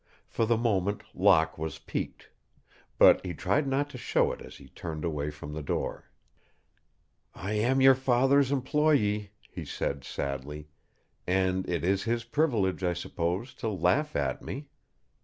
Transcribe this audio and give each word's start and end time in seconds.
For 0.27 0.47
the 0.47 0.57
moment 0.57 1.03
Locke 1.13 1.59
was 1.59 1.77
piqued. 1.77 2.31
But 2.97 3.23
he 3.23 3.35
tried 3.35 3.67
not 3.67 3.87
to 3.91 3.99
show 3.99 4.31
it 4.31 4.41
as 4.41 4.55
he 4.57 4.69
turned 4.69 5.05
away 5.05 5.29
from 5.29 5.53
the 5.53 5.61
door. 5.61 6.09
"I 7.35 7.53
am 7.53 7.81
your 7.81 7.93
father's 7.93 8.51
employe," 8.51 9.29
he 9.51 9.63
said, 9.63 10.03
sadly, 10.03 10.69
"and 11.27 11.69
it 11.69 11.83
is 11.83 12.01
his 12.05 12.23
privilege, 12.23 12.83
I 12.83 12.93
suppose, 12.93 13.53
to 13.61 13.69
laugh 13.69 14.15
at 14.15 14.41
me." 14.41 14.69